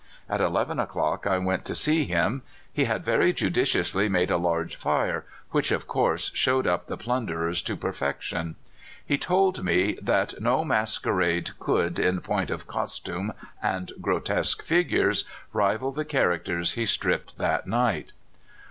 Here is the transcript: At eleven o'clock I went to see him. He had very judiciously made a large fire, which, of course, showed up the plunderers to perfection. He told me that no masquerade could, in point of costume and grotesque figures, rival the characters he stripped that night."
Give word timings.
At 0.27 0.41
eleven 0.41 0.79
o'clock 0.79 1.27
I 1.27 1.37
went 1.37 1.63
to 1.65 1.75
see 1.75 2.05
him. 2.05 2.41
He 2.73 2.85
had 2.85 3.05
very 3.05 3.31
judiciously 3.31 4.09
made 4.09 4.31
a 4.31 4.37
large 4.37 4.75
fire, 4.77 5.25
which, 5.51 5.71
of 5.71 5.85
course, 5.85 6.31
showed 6.33 6.65
up 6.65 6.87
the 6.87 6.97
plunderers 6.97 7.61
to 7.61 7.75
perfection. 7.75 8.55
He 9.05 9.19
told 9.19 9.63
me 9.63 9.99
that 10.01 10.41
no 10.41 10.65
masquerade 10.65 11.51
could, 11.59 11.99
in 11.99 12.19
point 12.21 12.49
of 12.49 12.65
costume 12.65 13.33
and 13.61 13.91
grotesque 14.01 14.63
figures, 14.63 15.25
rival 15.53 15.91
the 15.91 16.03
characters 16.03 16.73
he 16.73 16.87
stripped 16.87 17.37
that 17.37 17.67
night." 17.67 18.11